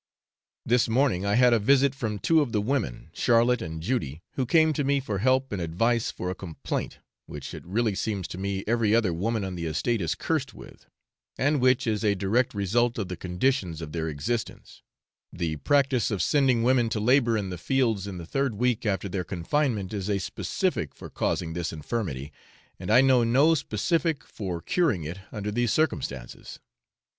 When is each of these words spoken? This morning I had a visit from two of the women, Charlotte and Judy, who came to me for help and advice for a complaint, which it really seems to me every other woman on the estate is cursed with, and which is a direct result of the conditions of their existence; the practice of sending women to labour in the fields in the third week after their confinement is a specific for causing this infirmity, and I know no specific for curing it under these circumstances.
This 0.65 0.89
morning 0.89 1.27
I 1.27 1.35
had 1.35 1.53
a 1.53 1.59
visit 1.59 1.93
from 1.93 2.17
two 2.17 2.41
of 2.41 2.51
the 2.53 2.59
women, 2.59 3.11
Charlotte 3.13 3.61
and 3.61 3.83
Judy, 3.83 4.23
who 4.31 4.47
came 4.47 4.73
to 4.73 4.83
me 4.83 4.99
for 4.99 5.19
help 5.19 5.51
and 5.51 5.61
advice 5.61 6.09
for 6.09 6.31
a 6.31 6.33
complaint, 6.33 6.97
which 7.27 7.53
it 7.53 7.63
really 7.67 7.93
seems 7.93 8.27
to 8.29 8.39
me 8.39 8.63
every 8.65 8.95
other 8.95 9.13
woman 9.13 9.43
on 9.43 9.53
the 9.53 9.67
estate 9.67 10.01
is 10.01 10.15
cursed 10.15 10.55
with, 10.55 10.87
and 11.37 11.61
which 11.61 11.85
is 11.85 12.03
a 12.03 12.15
direct 12.15 12.55
result 12.55 12.97
of 12.97 13.09
the 13.09 13.15
conditions 13.15 13.79
of 13.79 13.91
their 13.91 14.09
existence; 14.09 14.81
the 15.31 15.57
practice 15.57 16.09
of 16.09 16.23
sending 16.23 16.63
women 16.63 16.89
to 16.89 16.99
labour 16.99 17.37
in 17.37 17.51
the 17.51 17.57
fields 17.59 18.07
in 18.07 18.17
the 18.17 18.25
third 18.25 18.55
week 18.55 18.87
after 18.87 19.07
their 19.07 19.23
confinement 19.23 19.93
is 19.93 20.09
a 20.09 20.17
specific 20.17 20.95
for 20.95 21.11
causing 21.11 21.53
this 21.53 21.71
infirmity, 21.71 22.31
and 22.79 22.89
I 22.89 23.01
know 23.01 23.23
no 23.23 23.53
specific 23.53 24.23
for 24.23 24.63
curing 24.63 25.03
it 25.03 25.19
under 25.31 25.51
these 25.51 25.71
circumstances. 25.71 26.59